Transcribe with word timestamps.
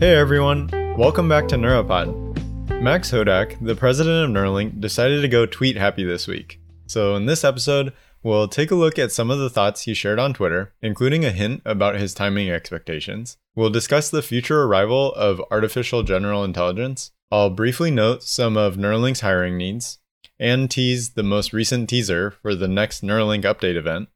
Hey 0.00 0.14
everyone, 0.14 0.70
welcome 0.96 1.28
back 1.28 1.46
to 1.48 1.56
Neuropod. 1.56 2.80
Max 2.80 3.10
Hodak, 3.10 3.62
the 3.62 3.76
president 3.76 4.24
of 4.24 4.30
Neuralink, 4.30 4.80
decided 4.80 5.20
to 5.20 5.28
go 5.28 5.44
tweet 5.44 5.76
happy 5.76 6.04
this 6.04 6.26
week. 6.26 6.58
So, 6.86 7.16
in 7.16 7.26
this 7.26 7.44
episode, 7.44 7.92
we'll 8.22 8.48
take 8.48 8.70
a 8.70 8.76
look 8.76 8.98
at 8.98 9.12
some 9.12 9.30
of 9.30 9.38
the 9.38 9.50
thoughts 9.50 9.82
he 9.82 9.92
shared 9.92 10.18
on 10.18 10.32
Twitter, 10.32 10.72
including 10.80 11.26
a 11.26 11.30
hint 11.30 11.60
about 11.66 11.96
his 11.96 12.14
timing 12.14 12.48
expectations. 12.48 13.36
We'll 13.54 13.68
discuss 13.68 14.08
the 14.08 14.22
future 14.22 14.62
arrival 14.62 15.12
of 15.12 15.42
artificial 15.50 16.02
general 16.02 16.44
intelligence. 16.44 17.10
I'll 17.30 17.50
briefly 17.50 17.90
note 17.90 18.22
some 18.22 18.56
of 18.56 18.76
Neuralink's 18.76 19.20
hiring 19.20 19.58
needs, 19.58 19.98
and 20.38 20.70
tease 20.70 21.10
the 21.10 21.22
most 21.22 21.52
recent 21.52 21.90
teaser 21.90 22.30
for 22.30 22.54
the 22.54 22.68
next 22.68 23.02
Neuralink 23.02 23.42
update 23.42 23.76
event. 23.76 24.08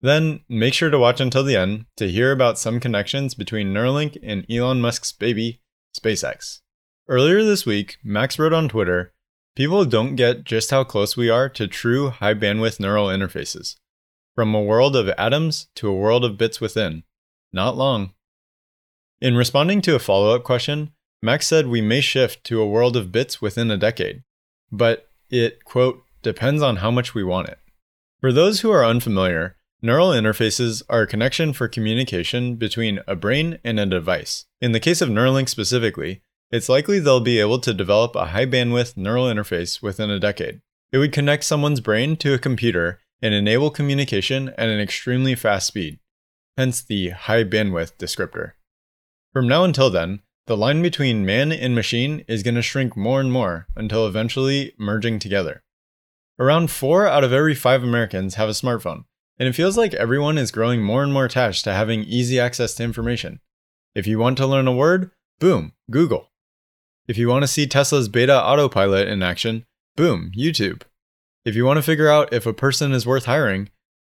Then 0.00 0.40
make 0.48 0.74
sure 0.74 0.90
to 0.90 0.98
watch 0.98 1.20
until 1.20 1.42
the 1.42 1.56
end 1.56 1.86
to 1.96 2.10
hear 2.10 2.30
about 2.30 2.58
some 2.58 2.78
connections 2.78 3.34
between 3.34 3.72
Neuralink 3.72 4.16
and 4.22 4.46
Elon 4.50 4.80
Musk's 4.80 5.12
baby, 5.12 5.60
SpaceX. 5.98 6.60
Earlier 7.08 7.42
this 7.42 7.66
week, 7.66 7.96
Max 8.04 8.38
wrote 8.38 8.52
on 8.52 8.68
Twitter 8.68 9.12
People 9.56 9.84
don't 9.84 10.14
get 10.14 10.44
just 10.44 10.70
how 10.70 10.84
close 10.84 11.16
we 11.16 11.28
are 11.28 11.48
to 11.48 11.66
true 11.66 12.10
high 12.10 12.34
bandwidth 12.34 12.78
neural 12.78 13.08
interfaces. 13.08 13.74
From 14.36 14.54
a 14.54 14.62
world 14.62 14.94
of 14.94 15.08
atoms 15.18 15.66
to 15.74 15.88
a 15.88 15.96
world 15.96 16.24
of 16.24 16.38
bits 16.38 16.60
within. 16.60 17.02
Not 17.52 17.76
long. 17.76 18.12
In 19.20 19.36
responding 19.36 19.82
to 19.82 19.96
a 19.96 19.98
follow 19.98 20.32
up 20.32 20.44
question, 20.44 20.92
Max 21.20 21.48
said 21.48 21.66
we 21.66 21.80
may 21.80 22.00
shift 22.00 22.44
to 22.44 22.60
a 22.60 22.68
world 22.68 22.96
of 22.96 23.10
bits 23.10 23.42
within 23.42 23.68
a 23.72 23.76
decade. 23.76 24.22
But 24.70 25.08
it, 25.28 25.64
quote, 25.64 26.04
depends 26.22 26.62
on 26.62 26.76
how 26.76 26.92
much 26.92 27.14
we 27.14 27.24
want 27.24 27.48
it. 27.48 27.58
For 28.20 28.32
those 28.32 28.60
who 28.60 28.70
are 28.70 28.84
unfamiliar, 28.84 29.56
neural 29.80 30.10
interfaces 30.10 30.82
are 30.88 31.02
a 31.02 31.06
connection 31.06 31.52
for 31.52 31.68
communication 31.68 32.56
between 32.56 33.00
a 33.06 33.14
brain 33.14 33.58
and 33.64 33.78
a 33.78 33.86
device. 33.86 34.46
In 34.60 34.72
the 34.72 34.80
case 34.80 35.00
of 35.00 35.08
Neuralink 35.08 35.48
specifically, 35.48 36.22
it's 36.50 36.68
likely 36.68 36.98
they'll 36.98 37.20
be 37.20 37.40
able 37.40 37.58
to 37.60 37.74
develop 37.74 38.16
a 38.16 38.26
high 38.26 38.46
bandwidth 38.46 38.96
neural 38.96 39.26
interface 39.26 39.82
within 39.82 40.10
a 40.10 40.18
decade. 40.18 40.60
It 40.90 40.98
would 40.98 41.12
connect 41.12 41.44
someone's 41.44 41.80
brain 41.80 42.16
to 42.16 42.34
a 42.34 42.38
computer 42.38 43.00
and 43.20 43.34
enable 43.34 43.70
communication 43.70 44.48
at 44.56 44.68
an 44.68 44.80
extremely 44.80 45.34
fast 45.34 45.66
speed, 45.66 45.98
hence 46.56 46.82
the 46.82 47.10
high 47.10 47.44
bandwidth 47.44 47.96
descriptor. 47.98 48.52
From 49.32 49.46
now 49.46 49.64
until 49.64 49.90
then, 49.90 50.20
the 50.46 50.56
line 50.56 50.80
between 50.80 51.26
man 51.26 51.52
and 51.52 51.74
machine 51.74 52.24
is 52.26 52.42
going 52.42 52.54
to 52.54 52.62
shrink 52.62 52.96
more 52.96 53.20
and 53.20 53.30
more 53.30 53.66
until 53.76 54.06
eventually 54.06 54.72
merging 54.78 55.18
together. 55.18 55.62
Around 56.38 56.70
4 56.70 57.06
out 57.06 57.24
of 57.24 57.32
every 57.32 57.54
5 57.54 57.82
Americans 57.82 58.36
have 58.36 58.48
a 58.48 58.52
smartphone, 58.52 59.04
and 59.38 59.48
it 59.48 59.54
feels 59.54 59.76
like 59.76 59.94
everyone 59.94 60.38
is 60.38 60.50
growing 60.50 60.82
more 60.82 61.02
and 61.02 61.12
more 61.12 61.24
attached 61.24 61.64
to 61.64 61.72
having 61.72 62.02
easy 62.04 62.40
access 62.40 62.74
to 62.74 62.84
information. 62.84 63.40
If 63.94 64.06
you 64.06 64.18
want 64.18 64.36
to 64.38 64.46
learn 64.46 64.66
a 64.66 64.72
word, 64.72 65.10
boom, 65.38 65.72
Google. 65.90 66.30
If 67.06 67.16
you 67.16 67.28
want 67.28 67.42
to 67.42 67.48
see 67.48 67.66
Tesla's 67.66 68.08
beta 68.08 68.38
autopilot 68.38 69.08
in 69.08 69.22
action, 69.22 69.64
boom, 69.96 70.32
YouTube. 70.36 70.82
If 71.44 71.54
you 71.54 71.64
want 71.64 71.78
to 71.78 71.82
figure 71.82 72.08
out 72.08 72.32
if 72.32 72.46
a 72.46 72.52
person 72.52 72.92
is 72.92 73.06
worth 73.06 73.24
hiring, 73.24 73.70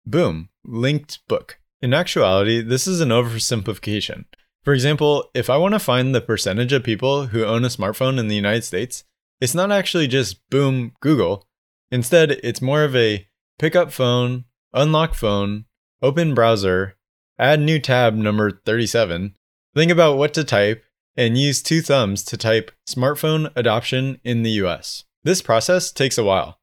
boom, 0.07 0.51
linked 0.65 1.27
book. 1.27 1.59
In 1.83 1.93
actuality, 1.93 2.63
this 2.63 2.87
is 2.87 3.01
an 3.01 3.09
oversimplification. 3.09 4.25
For 4.63 4.73
example, 4.73 5.31
if 5.35 5.51
I 5.51 5.59
want 5.59 5.75
to 5.75 5.79
find 5.79 6.15
the 6.15 6.21
percentage 6.21 6.73
of 6.73 6.85
people 6.85 7.27
who 7.27 7.45
own 7.45 7.65
a 7.65 7.69
smartphone 7.69 8.19
in 8.19 8.29
the 8.29 8.37
United 8.37 8.65
States, 8.65 9.05
it's 9.41 9.55
not 9.55 9.71
actually 9.71 10.07
just 10.07 10.49
boom, 10.49 10.93
Google. 11.01 11.47
Instead, 11.91 12.31
it's 12.43 12.63
more 12.63 12.85
of 12.85 12.97
a 12.97 13.27
pick 13.59 13.77
up 13.77 13.93
phone, 13.93 14.45
unlock 14.75 15.15
phone, 15.15 15.65
open 16.03 16.35
browser, 16.35 16.97
add 17.39 17.61
new 17.61 17.79
tab 17.79 18.15
number 18.15 18.51
37, 18.51 19.37
think 19.75 19.91
about 19.91 20.19
what 20.19 20.35
to 20.35 20.45
type, 20.45 20.85
and 21.17 21.39
use 21.39 21.63
two 21.63 21.81
thumbs 21.81 22.25
to 22.25 22.37
type 22.37 22.73
smartphone 22.89 23.51
adoption 23.55 24.21
in 24.25 24.43
the 24.43 24.51
US. 24.51 25.05
This 25.23 25.41
process 25.41 25.93
takes 25.93 26.19
a 26.19 26.25
while 26.25 26.59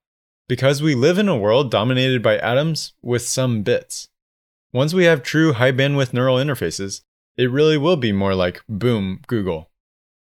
because 0.48 0.82
we 0.82 0.94
live 0.94 1.18
in 1.18 1.30
a 1.30 1.38
world 1.38 1.72
dominated 1.72 2.22
by 2.22 2.38
atoms 2.38 2.94
with 3.02 3.22
some 3.22 3.64
bits. 3.64 4.10
Once 4.74 4.94
we 4.94 5.06
have 5.06 5.24
true 5.24 5.54
high 5.54 5.72
bandwidth 5.72 6.14
neural 6.14 6.36
interfaces, 6.36 7.02
it 7.38 7.50
really 7.50 7.78
will 7.78 7.96
be 7.96 8.12
more 8.12 8.36
like 8.36 8.62
boom, 8.68 9.22
Google. 9.28 9.72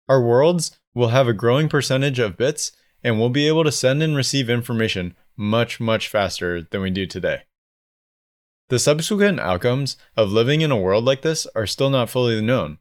Our 0.09 0.22
worlds 0.22 0.78
will 0.94 1.09
have 1.09 1.27
a 1.27 1.32
growing 1.32 1.69
percentage 1.69 2.21
of 2.21 2.37
bits 2.37 2.71
and 3.03 3.19
we'll 3.19 3.31
be 3.31 3.48
able 3.48 3.65
to 3.65 3.72
send 3.72 4.03
and 4.03 4.16
receive 4.16 4.48
information 4.48 5.16
much, 5.37 5.81
much 5.81 6.09
faster 6.09 6.62
than 6.62 6.81
we 6.81 6.91
do 6.91 7.06
today. 7.06 7.43
The 8.70 8.78
subsequent 8.78 9.41
outcomes 9.41 9.97
of 10.16 10.32
living 10.32 10.62
in 10.62 10.70
a 10.70 10.76
world 10.76 11.04
like 11.04 11.22
this 11.22 11.47
are 11.54 11.66
still 11.66 11.91
not 11.91 12.08
fully 12.08 12.41
known. 12.41 12.78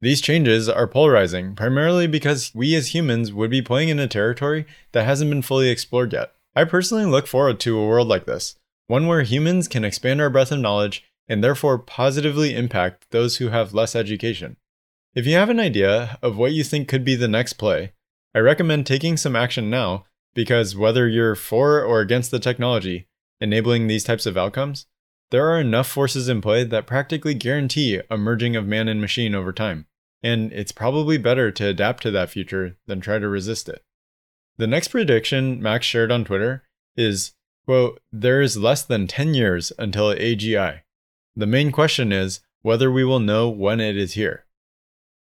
These 0.00 0.20
changes 0.20 0.68
are 0.68 0.88
polarizing, 0.88 1.54
primarily 1.54 2.06
because 2.06 2.52
we 2.54 2.74
as 2.74 2.94
humans 2.94 3.32
would 3.32 3.50
be 3.50 3.62
playing 3.62 3.90
in 3.90 3.98
a 3.98 4.08
territory 4.08 4.66
that 4.92 5.04
hasn't 5.04 5.30
been 5.30 5.42
fully 5.42 5.68
explored 5.68 6.12
yet. 6.12 6.32
I 6.56 6.64
personally 6.64 7.04
look 7.04 7.26
forward 7.26 7.60
to 7.60 7.78
a 7.78 7.86
world 7.86 8.08
like 8.08 8.24
this, 8.24 8.56
one 8.86 9.06
where 9.06 9.22
humans 9.22 9.68
can 9.68 9.84
expand 9.84 10.20
our 10.20 10.30
breadth 10.30 10.50
of 10.50 10.58
knowledge 10.58 11.04
and 11.28 11.44
therefore 11.44 11.78
positively 11.78 12.56
impact 12.56 13.06
those 13.10 13.36
who 13.36 13.50
have 13.50 13.72
less 13.72 13.94
education. 13.94 14.56
If 15.14 15.26
you 15.26 15.34
have 15.34 15.50
an 15.50 15.60
idea 15.60 16.18
of 16.22 16.36
what 16.36 16.52
you 16.52 16.64
think 16.64 16.88
could 16.88 17.04
be 17.04 17.14
the 17.14 17.28
next 17.28 17.52
play, 17.52 17.92
I 18.34 18.40
recommend 18.40 18.86
taking 18.86 19.16
some 19.16 19.36
action 19.36 19.70
now 19.70 20.06
because 20.34 20.76
whether 20.76 21.06
you're 21.06 21.36
for 21.36 21.82
or 21.82 22.00
against 22.00 22.30
the 22.30 22.40
technology 22.40 23.06
enabling 23.40 23.86
these 23.86 24.04
types 24.04 24.26
of 24.26 24.36
outcomes, 24.36 24.86
there 25.30 25.48
are 25.48 25.60
enough 25.60 25.88
forces 25.88 26.28
in 26.28 26.40
play 26.40 26.64
that 26.64 26.86
practically 26.86 27.34
guarantee 27.34 28.00
a 28.10 28.16
merging 28.16 28.56
of 28.56 28.66
man 28.66 28.88
and 28.88 29.00
machine 29.00 29.34
over 29.34 29.52
time. 29.52 29.86
And 30.22 30.52
it's 30.52 30.72
probably 30.72 31.18
better 31.18 31.50
to 31.52 31.68
adapt 31.68 32.02
to 32.02 32.10
that 32.10 32.30
future 32.30 32.76
than 32.86 33.00
try 33.00 33.18
to 33.18 33.28
resist 33.28 33.68
it. 33.68 33.82
The 34.58 34.66
next 34.66 34.88
prediction 34.88 35.62
Max 35.62 35.86
shared 35.86 36.12
on 36.12 36.24
Twitter 36.24 36.64
is, 36.96 37.32
quote, 37.64 38.00
there 38.12 38.42
is 38.42 38.58
less 38.58 38.82
than 38.82 39.06
10 39.06 39.32
years 39.34 39.72
until 39.78 40.14
AGI. 40.14 40.80
The 41.34 41.46
main 41.46 41.72
question 41.72 42.12
is 42.12 42.40
whether 42.62 42.90
we 42.90 43.04
will 43.04 43.20
know 43.20 43.48
when 43.48 43.80
it 43.80 43.96
is 43.96 44.14
here. 44.14 44.44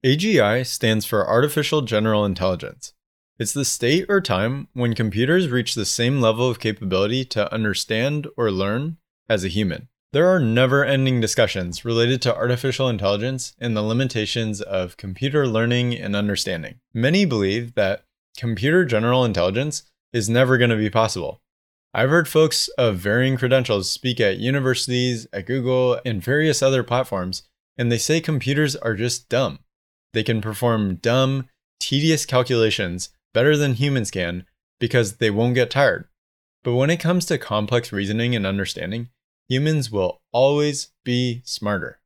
AGI 0.04 0.64
stands 0.64 1.04
for 1.04 1.28
Artificial 1.28 1.82
General 1.82 2.24
Intelligence. 2.24 2.94
It's 3.38 3.52
the 3.52 3.64
state 3.64 4.06
or 4.08 4.20
time 4.22 4.68
when 4.72 4.94
computers 4.94 5.48
reach 5.48 5.74
the 5.74 5.84
same 5.84 6.20
level 6.20 6.48
of 6.48 6.60
capability 6.60 7.24
to 7.26 7.52
understand 7.52 8.26
or 8.36 8.50
learn 8.50 8.96
as 9.28 9.44
a 9.44 9.48
human. 9.48 9.88
There 10.12 10.28
are 10.28 10.40
never 10.40 10.84
ending 10.84 11.20
discussions 11.20 11.84
related 11.84 12.22
to 12.22 12.34
artificial 12.34 12.88
intelligence 12.88 13.54
and 13.58 13.76
the 13.76 13.82
limitations 13.82 14.60
of 14.60 14.96
computer 14.96 15.46
learning 15.46 15.94
and 15.94 16.14
understanding. 16.14 16.76
Many 16.94 17.24
believe 17.24 17.74
that 17.74 18.04
computer 18.38 18.84
general 18.84 19.24
intelligence 19.24 19.82
is 20.12 20.28
never 20.28 20.58
going 20.58 20.70
to 20.70 20.76
be 20.76 20.90
possible. 20.90 21.42
I've 21.92 22.10
heard 22.10 22.28
folks 22.28 22.68
of 22.78 22.98
varying 22.98 23.36
credentials 23.36 23.90
speak 23.90 24.20
at 24.20 24.38
universities, 24.38 25.26
at 25.32 25.46
Google, 25.46 26.00
and 26.04 26.22
various 26.22 26.62
other 26.62 26.82
platforms, 26.82 27.42
and 27.76 27.90
they 27.90 27.98
say 27.98 28.20
computers 28.20 28.76
are 28.76 28.94
just 28.94 29.28
dumb. 29.28 29.60
They 30.12 30.22
can 30.22 30.40
perform 30.40 30.96
dumb, 30.96 31.48
tedious 31.80 32.26
calculations 32.26 33.10
better 33.34 33.56
than 33.56 33.74
humans 33.74 34.10
can 34.10 34.46
because 34.78 35.16
they 35.16 35.30
won't 35.30 35.54
get 35.54 35.70
tired. 35.70 36.08
But 36.62 36.74
when 36.74 36.90
it 36.90 37.00
comes 37.00 37.26
to 37.26 37.38
complex 37.38 37.92
reasoning 37.92 38.34
and 38.34 38.46
understanding, 38.46 39.08
humans 39.48 39.90
will 39.90 40.20
always 40.32 40.92
be 41.04 41.42
smarter. 41.44 42.00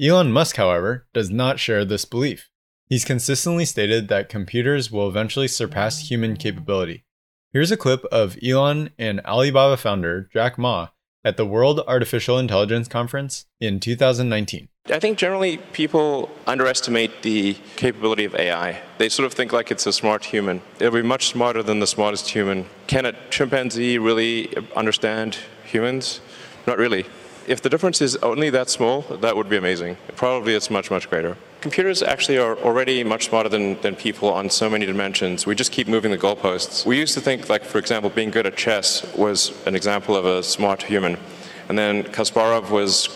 Elon 0.00 0.30
Musk, 0.30 0.56
however, 0.56 1.06
does 1.14 1.30
not 1.30 1.58
share 1.58 1.84
this 1.84 2.04
belief. 2.04 2.50
He's 2.88 3.04
consistently 3.04 3.64
stated 3.64 4.08
that 4.08 4.28
computers 4.28 4.92
will 4.92 5.08
eventually 5.08 5.48
surpass 5.48 6.08
human 6.08 6.36
capability. 6.36 7.04
Here's 7.52 7.72
a 7.72 7.76
clip 7.76 8.04
of 8.06 8.36
Elon 8.44 8.90
and 8.98 9.20
Alibaba 9.24 9.76
founder 9.76 10.28
Jack 10.32 10.58
Ma 10.58 10.88
at 11.24 11.36
the 11.36 11.46
World 11.46 11.80
Artificial 11.88 12.38
Intelligence 12.38 12.86
Conference 12.86 13.46
in 13.60 13.80
2019. 13.80 14.68
I 14.88 15.00
think 15.00 15.18
generally 15.18 15.56
people 15.72 16.30
underestimate 16.46 17.22
the 17.22 17.54
capability 17.74 18.24
of 18.24 18.36
AI. 18.36 18.80
They 18.98 19.08
sort 19.08 19.26
of 19.26 19.32
think 19.32 19.52
like 19.52 19.72
it's 19.72 19.86
a 19.86 19.92
smart 19.92 20.26
human. 20.26 20.62
It'll 20.78 20.94
be 20.94 21.02
much 21.02 21.26
smarter 21.26 21.64
than 21.64 21.80
the 21.80 21.88
smartest 21.88 22.28
human. 22.28 22.66
Can 22.86 23.06
a 23.06 23.12
chimpanzee 23.30 23.98
really 23.98 24.54
understand 24.76 25.38
humans? 25.66 26.20
Not 26.66 26.78
really. 26.78 27.06
If 27.46 27.62
the 27.62 27.68
difference 27.68 28.00
is 28.00 28.16
only 28.16 28.50
that 28.50 28.68
small, 28.68 29.02
that 29.02 29.36
would 29.36 29.48
be 29.48 29.56
amazing. 29.56 29.96
Probably 30.16 30.54
it's 30.54 30.68
much, 30.68 30.90
much 30.90 31.08
greater. 31.08 31.36
Computers 31.60 32.02
actually 32.02 32.38
are 32.38 32.56
already 32.58 33.04
much 33.04 33.26
smarter 33.28 33.48
than, 33.48 33.80
than 33.82 33.94
people 33.94 34.28
on 34.32 34.50
so 34.50 34.68
many 34.68 34.84
dimensions. 34.84 35.46
We 35.46 35.54
just 35.54 35.70
keep 35.70 35.86
moving 35.86 36.10
the 36.10 36.18
goalposts. 36.18 36.84
We 36.84 36.98
used 36.98 37.14
to 37.14 37.20
think, 37.20 37.48
like, 37.48 37.64
for 37.64 37.78
example, 37.78 38.10
being 38.10 38.30
good 38.30 38.46
at 38.46 38.56
chess 38.56 39.04
was 39.14 39.52
an 39.66 39.76
example 39.76 40.16
of 40.16 40.24
a 40.24 40.42
smart 40.42 40.82
human. 40.82 41.18
And 41.68 41.78
then 41.78 42.02
Kasparov 42.04 42.70
was 42.70 43.08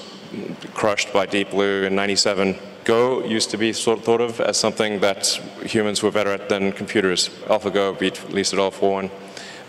crushed 0.75 1.12
by 1.12 1.26
Deep 1.26 1.50
Blue 1.50 1.82
in 1.82 1.94
97. 1.94 2.56
Go 2.85 3.25
used 3.25 3.50
to 3.50 3.58
be 3.58 3.73
sort 3.73 3.99
of 3.99 4.05
thought 4.05 4.20
of 4.20 4.41
as 4.41 4.56
something 4.56 5.00
that 5.00 5.26
humans 5.64 6.03
were 6.03 6.11
better 6.11 6.31
at 6.31 6.49
than 6.49 6.73
computers. 6.73 7.29
AlphaGo 7.46 7.99
beat 7.99 8.31
Lee 8.31 8.43
Sedol 8.43 8.73
4-1. 8.73 9.11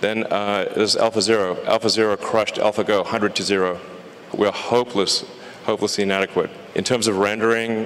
Then 0.02 0.26
uh, 0.26 0.72
there's 0.76 0.96
Alpha 0.98 1.22
Zero 1.22 1.56
crushed 2.18 2.56
AlphaGo 2.56 3.04
100 3.04 3.36
to 3.36 3.44
0 3.44 3.80
we're 4.34 4.52
hopeless, 4.52 5.26
hopelessly 5.66 6.04
inadequate. 6.04 6.50
In 6.76 6.84
terms 6.84 7.08
of 7.08 7.18
rendering, 7.18 7.86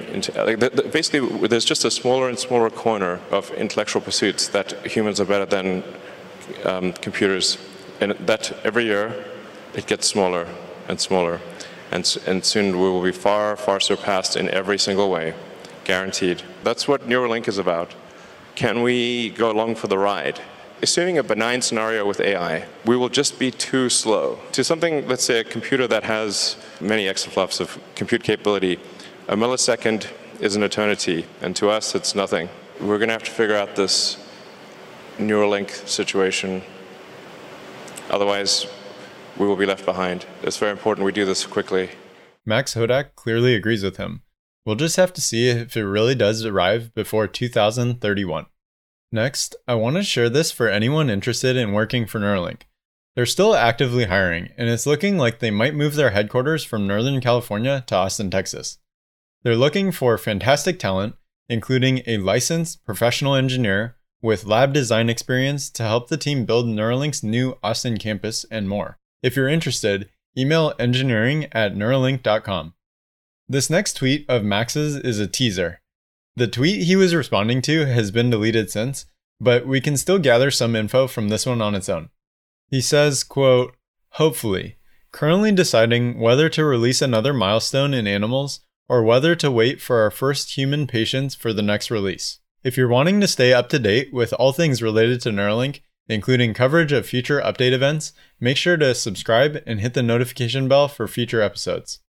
basically, 0.92 1.48
there's 1.48 1.64
just 1.64 1.84
a 1.84 1.90
smaller 1.90 2.28
and 2.28 2.38
smaller 2.38 2.70
corner 2.70 3.20
of 3.30 3.50
intellectual 3.52 4.00
pursuits 4.00 4.48
that 4.48 4.86
humans 4.86 5.20
are 5.20 5.24
better 5.24 5.46
than 5.46 5.82
um, 6.64 6.92
computers. 6.92 7.58
And 8.00 8.12
that 8.12 8.52
every 8.64 8.84
year, 8.84 9.24
it 9.74 9.86
gets 9.86 10.06
smaller 10.06 10.46
and 10.88 11.00
smaller. 11.00 11.40
And, 11.90 12.16
and 12.26 12.44
soon 12.44 12.78
we 12.78 12.88
will 12.88 13.02
be 13.02 13.12
far, 13.12 13.56
far 13.56 13.80
surpassed 13.80 14.36
in 14.36 14.48
every 14.50 14.78
single 14.78 15.10
way, 15.10 15.34
guaranteed. 15.84 16.42
That's 16.62 16.86
what 16.86 17.08
Neuralink 17.08 17.48
is 17.48 17.58
about. 17.58 17.94
Can 18.54 18.82
we 18.82 19.30
go 19.30 19.50
along 19.50 19.74
for 19.76 19.88
the 19.88 19.98
ride? 19.98 20.40
Assuming 20.82 21.16
a 21.16 21.22
benign 21.22 21.62
scenario 21.62 22.06
with 22.06 22.20
AI, 22.20 22.66
we 22.84 22.98
will 22.98 23.08
just 23.08 23.38
be 23.38 23.50
too 23.50 23.88
slow. 23.88 24.38
To 24.52 24.62
something, 24.62 25.08
let's 25.08 25.24
say 25.24 25.40
a 25.40 25.44
computer 25.44 25.86
that 25.88 26.04
has 26.04 26.56
many 26.82 27.06
exaflops 27.06 27.60
of 27.60 27.78
compute 27.94 28.22
capability, 28.22 28.78
a 29.26 29.36
millisecond 29.36 30.12
is 30.38 30.54
an 30.54 30.62
eternity, 30.62 31.24
and 31.40 31.56
to 31.56 31.70
us 31.70 31.94
it's 31.94 32.14
nothing. 32.14 32.50
We're 32.78 32.98
going 32.98 33.08
to 33.08 33.14
have 33.14 33.22
to 33.22 33.30
figure 33.30 33.56
out 33.56 33.76
this 33.76 34.18
Neuralink 35.16 35.70
situation. 35.88 36.60
Otherwise, 38.10 38.66
we 39.38 39.46
will 39.46 39.56
be 39.56 39.64
left 39.64 39.86
behind. 39.86 40.26
It's 40.42 40.58
very 40.58 40.72
important 40.72 41.06
we 41.06 41.12
do 41.12 41.24
this 41.24 41.46
quickly. 41.46 41.88
Max 42.44 42.74
Hodak 42.74 43.14
clearly 43.16 43.54
agrees 43.54 43.82
with 43.82 43.96
him. 43.96 44.22
We'll 44.66 44.76
just 44.76 44.96
have 44.96 45.14
to 45.14 45.22
see 45.22 45.48
if 45.48 45.74
it 45.74 45.86
really 45.86 46.14
does 46.14 46.44
arrive 46.44 46.94
before 46.94 47.26
2031. 47.26 48.46
Next, 49.16 49.56
I 49.66 49.76
want 49.76 49.96
to 49.96 50.02
share 50.02 50.28
this 50.28 50.52
for 50.52 50.68
anyone 50.68 51.08
interested 51.08 51.56
in 51.56 51.72
working 51.72 52.04
for 52.04 52.20
Neuralink. 52.20 52.64
They're 53.14 53.24
still 53.24 53.54
actively 53.54 54.04
hiring, 54.04 54.50
and 54.58 54.68
it's 54.68 54.84
looking 54.84 55.16
like 55.16 55.38
they 55.38 55.50
might 55.50 55.74
move 55.74 55.94
their 55.94 56.10
headquarters 56.10 56.64
from 56.64 56.86
Northern 56.86 57.22
California 57.22 57.82
to 57.86 57.94
Austin, 57.94 58.30
Texas. 58.30 58.76
They're 59.42 59.56
looking 59.56 59.90
for 59.90 60.18
fantastic 60.18 60.78
talent, 60.78 61.14
including 61.48 62.02
a 62.06 62.18
licensed 62.18 62.84
professional 62.84 63.34
engineer 63.34 63.96
with 64.20 64.44
lab 64.44 64.74
design 64.74 65.08
experience 65.08 65.70
to 65.70 65.82
help 65.84 66.08
the 66.08 66.18
team 66.18 66.44
build 66.44 66.66
Neuralink's 66.66 67.22
new 67.22 67.56
Austin 67.62 67.96
campus 67.96 68.44
and 68.50 68.68
more. 68.68 68.98
If 69.22 69.34
you're 69.34 69.48
interested, 69.48 70.10
email 70.36 70.74
engineering 70.78 71.46
at 71.52 71.74
neuralink.com. 71.74 72.74
This 73.48 73.70
next 73.70 73.94
tweet 73.94 74.28
of 74.28 74.44
Max's 74.44 74.94
is 74.94 75.18
a 75.18 75.26
teaser. 75.26 75.80
The 76.36 76.46
tweet 76.46 76.82
he 76.82 76.96
was 76.96 77.14
responding 77.14 77.62
to 77.62 77.86
has 77.86 78.10
been 78.10 78.28
deleted 78.28 78.70
since, 78.70 79.06
but 79.40 79.66
we 79.66 79.80
can 79.80 79.96
still 79.96 80.18
gather 80.18 80.50
some 80.50 80.76
info 80.76 81.06
from 81.06 81.28
this 81.28 81.46
one 81.46 81.62
on 81.62 81.74
its 81.74 81.88
own. 81.88 82.10
He 82.68 82.82
says, 82.82 83.24
quote, 83.24 83.74
Hopefully, 84.10 84.76
currently 85.12 85.50
deciding 85.50 86.20
whether 86.20 86.50
to 86.50 86.64
release 86.64 87.00
another 87.00 87.32
milestone 87.32 87.94
in 87.94 88.06
animals 88.06 88.60
or 88.86 89.02
whether 89.02 89.34
to 89.34 89.50
wait 89.50 89.80
for 89.80 90.00
our 90.00 90.10
first 90.10 90.56
human 90.56 90.86
patients 90.86 91.34
for 91.34 91.54
the 91.54 91.62
next 91.62 91.90
release. 91.90 92.38
If 92.62 92.76
you're 92.76 92.88
wanting 92.88 93.20
to 93.22 93.28
stay 93.28 93.54
up 93.54 93.68
to 93.70 93.78
date 93.78 94.12
with 94.12 94.32
all 94.34 94.52
things 94.52 94.82
related 94.82 95.22
to 95.22 95.30
Neuralink, 95.30 95.80
including 96.08 96.52
coverage 96.52 96.92
of 96.92 97.06
future 97.06 97.40
update 97.40 97.72
events, 97.72 98.12
make 98.40 98.56
sure 98.56 98.76
to 98.76 98.94
subscribe 98.94 99.62
and 99.66 99.80
hit 99.80 99.94
the 99.94 100.02
notification 100.02 100.68
bell 100.68 100.86
for 100.86 101.08
future 101.08 101.40
episodes. 101.40 102.00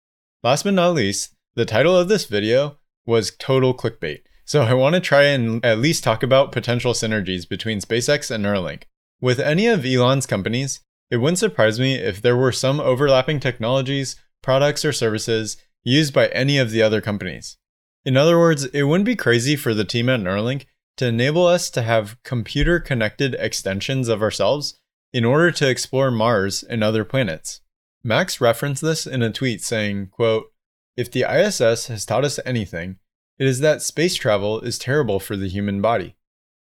Last 0.42 0.64
but 0.64 0.74
not 0.74 0.94
least, 0.94 1.34
the 1.54 1.64
title 1.64 1.96
of 1.96 2.08
this 2.08 2.24
video 2.26 2.76
was 3.06 3.34
total 3.38 3.72
clickbait. 3.72 4.22
So 4.44 4.62
I 4.62 4.74
want 4.74 4.94
to 4.94 5.00
try 5.00 5.24
and 5.24 5.64
at 5.64 5.78
least 5.78 6.04
talk 6.04 6.22
about 6.22 6.52
potential 6.52 6.92
synergies 6.92 7.48
between 7.48 7.80
SpaceX 7.80 8.30
and 8.30 8.44
Neuralink. 8.44 8.84
With 9.20 9.40
any 9.40 9.66
of 9.66 9.86
Elon's 9.86 10.26
companies, 10.26 10.80
it 11.10 11.16
wouldn't 11.16 11.38
surprise 11.38 11.80
me 11.80 11.94
if 11.94 12.20
there 12.20 12.36
were 12.36 12.52
some 12.52 12.80
overlapping 12.80 13.40
technologies, 13.40 14.16
products, 14.42 14.84
or 14.84 14.92
services 14.92 15.56
used 15.82 16.12
by 16.12 16.26
any 16.28 16.58
of 16.58 16.70
the 16.70 16.82
other 16.82 17.00
companies. 17.00 17.56
In 18.04 18.16
other 18.16 18.38
words, 18.38 18.64
it 18.66 18.84
wouldn't 18.84 19.06
be 19.06 19.16
crazy 19.16 19.56
for 19.56 19.74
the 19.74 19.84
team 19.84 20.08
at 20.08 20.20
Neuralink 20.20 20.66
to 20.96 21.06
enable 21.06 21.46
us 21.46 21.70
to 21.70 21.82
have 21.82 22.22
computer 22.22 22.80
connected 22.80 23.34
extensions 23.38 24.08
of 24.08 24.22
ourselves 24.22 24.78
in 25.12 25.24
order 25.24 25.50
to 25.50 25.68
explore 25.68 26.10
Mars 26.10 26.62
and 26.62 26.82
other 26.82 27.04
planets. 27.04 27.60
Max 28.02 28.40
referenced 28.40 28.82
this 28.82 29.06
in 29.06 29.22
a 29.22 29.32
tweet 29.32 29.62
saying, 29.62 30.08
quote, 30.08 30.52
if 30.96 31.10
the 31.10 31.22
ISS 31.22 31.88
has 31.88 32.06
taught 32.06 32.24
us 32.24 32.40
anything, 32.44 32.96
it 33.38 33.46
is 33.46 33.60
that 33.60 33.82
space 33.82 34.14
travel 34.14 34.60
is 34.60 34.78
terrible 34.78 35.20
for 35.20 35.36
the 35.36 35.48
human 35.48 35.82
body. 35.82 36.16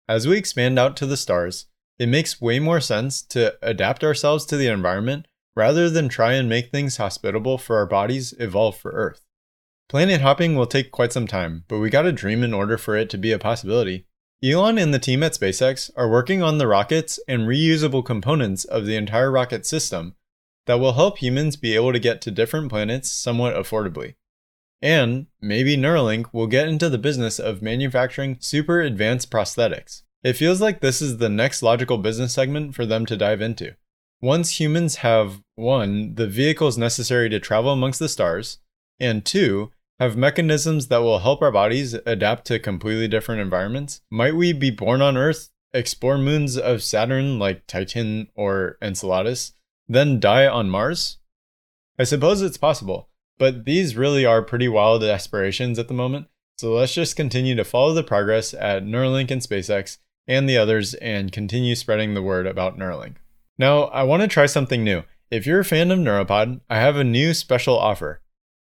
As 0.08 0.28
we 0.28 0.38
expand 0.38 0.78
out 0.78 0.98
to 0.98 1.06
the 1.06 1.18
stars, 1.18 1.68
it 1.98 2.10
makes 2.10 2.42
way 2.42 2.60
more 2.60 2.82
sense 2.82 3.22
to 3.24 3.56
adapt 3.62 4.04
ourselves 4.04 4.46
to 4.46 4.58
the 4.58 4.68
environment 4.68 5.28
rather 5.56 5.90
than 5.90 6.10
try 6.10 6.34
and 6.34 6.48
make 6.48 6.72
things 6.72 6.98
hospitable 6.98 7.58
for 7.58 7.78
our 7.78 7.86
bodies 7.86 8.34
evolve 8.38 8.78
for 8.78 8.92
Earth. 8.92 9.22
Planet 9.90 10.22
hopping 10.22 10.56
will 10.56 10.68
take 10.68 10.92
quite 10.92 11.14
some 11.14 11.28
time, 11.28 11.64
but 11.70 11.80
we 11.80 11.90
gotta 11.90 12.12
dream 12.12 12.44
in 12.44 12.54
order 12.54 12.78
for 12.78 12.98
it 12.98 13.10
to 13.10 13.18
be 13.18 13.32
a 13.32 13.40
possibility. 13.40 14.06
Elon 14.44 14.78
and 14.78 14.94
the 14.94 15.00
team 15.00 15.24
at 15.24 15.32
SpaceX 15.34 15.90
are 15.96 16.10
working 16.10 16.44
on 16.44 16.58
the 16.58 16.68
rockets 16.68 17.20
and 17.28 17.48
reusable 17.48 18.06
components 18.06 18.66
of 18.66 18.86
the 18.86 18.98
entire 18.98 19.32
rocket 19.32 19.66
system 19.66 20.16
that 20.68 20.80
will 20.80 20.94
help 20.94 21.18
humans 21.18 21.56
be 21.56 21.76
able 21.76 21.92
to 21.92 22.00
get 22.00 22.22
to 22.22 22.32
different 22.32 22.70
planets 22.70 23.10
somewhat 23.10 23.56
affordably. 23.56 24.16
And 24.82 25.28
maybe 25.42 25.76
Neuralink 25.76 26.28
will 26.32 26.48
get 26.48 26.68
into 26.68 26.90
the 26.90 26.98
business 26.98 27.40
of 27.40 27.62
manufacturing 27.62 28.38
super 28.40 28.82
advanced 28.82 29.32
prosthetics. 29.32 30.04
It 30.24 30.34
feels 30.34 30.62
like 30.62 30.82
this 30.82 31.02
is 31.02 31.18
the 31.18 31.30
next 31.30 31.64
logical 31.64 31.98
business 31.98 32.34
segment 32.34 32.76
for 32.76 32.86
them 32.86 33.06
to 33.08 33.18
dive 33.18 33.42
into. 33.42 33.76
Once 34.22 34.60
humans 34.60 34.98
have, 34.98 35.42
one, 35.56 36.16
the 36.16 36.28
vehicles 36.28 36.78
necessary 36.78 37.30
to 37.30 37.40
travel 37.40 37.72
amongst 37.72 38.00
the 38.00 38.10
stars, 38.10 38.60
and 39.00 39.26
two, 39.26 39.72
have 40.00 40.18
mechanisms 40.18 40.88
that 40.88 41.02
will 41.02 41.20
help 41.20 41.42
our 41.42 41.52
bodies 41.52 41.94
adapt 42.06 42.46
to 42.46 42.60
completely 42.60 43.08
different 43.08 43.42
environments, 43.42 44.02
might 44.12 44.36
we 44.36 44.54
be 44.54 44.70
born 44.70 45.02
on 45.02 45.18
Earth, 45.18 45.50
explore 45.74 46.18
moons 46.18 46.58
of 46.58 46.84
Saturn 46.84 47.40
like 47.40 47.66
Titan 47.68 48.28
or 48.36 48.78
Enceladus, 48.82 49.54
then 49.88 50.20
die 50.20 50.48
on 50.48 50.70
Mars? 50.70 51.18
I 52.00 52.04
suppose 52.04 52.42
it's 52.42 52.58
possible, 52.58 53.10
but 53.38 53.66
these 53.66 53.96
really 53.96 54.26
are 54.26 54.42
pretty 54.42 54.68
wild 54.68 55.04
aspirations 55.04 55.80
at 55.80 55.88
the 55.88 55.94
moment, 55.94 56.28
so 56.58 56.74
let's 56.74 56.94
just 56.94 57.16
continue 57.16 57.56
to 57.56 57.64
follow 57.64 57.94
the 57.94 58.04
progress 58.04 58.54
at 58.54 58.84
Neuralink 58.84 59.32
and 59.32 59.42
SpaceX 59.42 59.98
and 60.28 60.50
the 60.50 60.58
others 60.58 60.94
and 60.96 61.32
continue 61.32 61.76
spreading 61.76 62.14
the 62.14 62.22
word 62.22 62.46
about 62.46 62.78
Neuralink. 62.78 63.16
Now, 63.58 63.84
I 63.86 64.04
want 64.04 64.22
to 64.22 64.28
try 64.28 64.46
something 64.46 64.84
new. 64.84 65.04
If 65.32 65.46
you're 65.46 65.62
a 65.62 65.66
fan 65.66 65.92
of 65.92 66.00
Neuropod, 66.00 66.62
I 66.70 66.78
have 66.78 66.96
a 66.96 67.04
new 67.04 67.34
special 67.34 67.78
offer. 67.78 68.22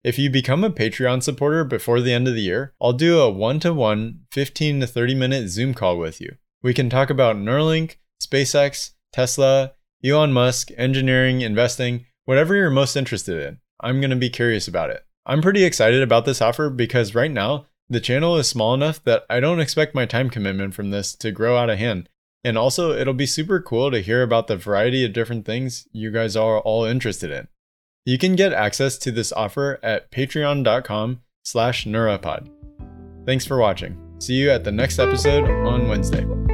If 0.03 0.17
you 0.17 0.29
become 0.29 0.63
a 0.63 0.69
Patreon 0.69 1.23
supporter 1.23 1.63
before 1.63 1.99
the 1.99 2.13
end 2.13 2.27
of 2.27 2.33
the 2.33 2.41
year, 2.41 2.73
I'll 2.81 2.93
do 2.93 3.19
a 3.19 3.29
one 3.29 3.59
to 3.61 3.73
one 3.73 4.21
15 4.31 4.81
to 4.81 4.87
30 4.87 5.15
minute 5.15 5.49
Zoom 5.49 5.73
call 5.73 5.97
with 5.97 6.21
you. 6.21 6.35
We 6.61 6.73
can 6.73 6.89
talk 6.89 7.09
about 7.09 7.35
Neuralink, 7.35 7.97
SpaceX, 8.21 8.91
Tesla, 9.11 9.73
Elon 10.03 10.31
Musk, 10.31 10.69
engineering, 10.77 11.41
investing, 11.41 12.05
whatever 12.25 12.55
you're 12.55 12.69
most 12.69 12.95
interested 12.95 13.41
in. 13.41 13.59
I'm 13.81 13.99
going 13.99 14.09
to 14.11 14.15
be 14.15 14.29
curious 14.29 14.67
about 14.67 14.89
it. 14.89 15.03
I'm 15.25 15.41
pretty 15.41 15.63
excited 15.63 16.01
about 16.01 16.25
this 16.25 16.41
offer 16.41 16.69
because 16.69 17.15
right 17.15 17.31
now, 17.31 17.65
the 17.89 17.99
channel 17.99 18.37
is 18.37 18.47
small 18.47 18.73
enough 18.73 19.03
that 19.03 19.25
I 19.29 19.39
don't 19.39 19.59
expect 19.59 19.95
my 19.95 20.05
time 20.05 20.29
commitment 20.29 20.73
from 20.73 20.91
this 20.91 21.15
to 21.15 21.31
grow 21.31 21.57
out 21.57 21.69
of 21.69 21.79
hand. 21.79 22.07
And 22.43 22.57
also, 22.57 22.91
it'll 22.91 23.13
be 23.13 23.25
super 23.25 23.59
cool 23.59 23.91
to 23.91 24.01
hear 24.01 24.21
about 24.21 24.47
the 24.47 24.55
variety 24.55 25.03
of 25.03 25.13
different 25.13 25.45
things 25.45 25.87
you 25.91 26.11
guys 26.11 26.35
are 26.35 26.59
all 26.59 26.85
interested 26.85 27.31
in. 27.31 27.47
You 28.05 28.17
can 28.17 28.35
get 28.35 28.53
access 28.53 28.97
to 28.99 29.11
this 29.11 29.31
offer 29.31 29.79
at 29.83 30.11
patreon.com 30.11 31.21
slash 31.43 31.85
neuropod. 31.85 32.49
Thanks 33.25 33.45
for 33.45 33.57
watching. 33.57 33.97
See 34.19 34.35
you 34.35 34.51
at 34.51 34.63
the 34.63 34.71
next 34.71 34.99
episode 34.99 35.49
on 35.67 35.87
Wednesday. 35.87 36.48